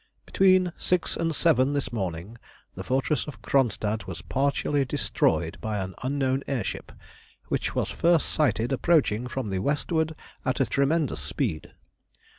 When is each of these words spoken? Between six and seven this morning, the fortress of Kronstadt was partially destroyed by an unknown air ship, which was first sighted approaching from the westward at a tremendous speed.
Between 0.25 0.73
six 0.79 1.15
and 1.15 1.35
seven 1.35 1.73
this 1.73 1.93
morning, 1.93 2.39
the 2.73 2.83
fortress 2.83 3.27
of 3.27 3.43
Kronstadt 3.43 4.07
was 4.07 4.23
partially 4.23 4.83
destroyed 4.83 5.59
by 5.61 5.77
an 5.77 5.93
unknown 6.01 6.41
air 6.47 6.63
ship, 6.63 6.91
which 7.49 7.75
was 7.75 7.91
first 7.91 8.27
sighted 8.29 8.73
approaching 8.73 9.27
from 9.27 9.51
the 9.51 9.59
westward 9.59 10.15
at 10.43 10.59
a 10.59 10.65
tremendous 10.65 11.19
speed. 11.19 11.73